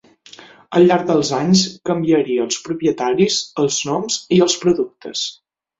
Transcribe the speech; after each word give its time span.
Al 0.79 0.87
llarg 0.91 1.03
dels 1.09 1.31
anys 1.41 1.61
canviaria 1.91 2.49
els 2.49 2.59
propietaris, 2.69 3.39
els 3.65 3.79
noms 3.93 4.21
i 4.39 4.45
els 4.49 4.63
productes. 4.67 5.29